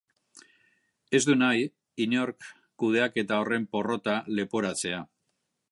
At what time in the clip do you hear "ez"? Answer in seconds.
1.17-1.21